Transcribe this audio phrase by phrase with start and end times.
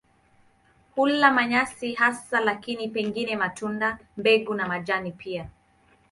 [0.95, 5.49] Hula manyasi hasa lakini pengine matunda, mbegu na majani pia.